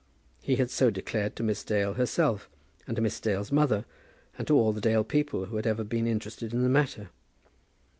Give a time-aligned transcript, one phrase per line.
[0.41, 2.49] He had so declared to Miss Dale herself
[2.87, 3.85] and to Miss Dale's mother,
[4.35, 7.09] and to all the Dale people who had ever been interested in the matter.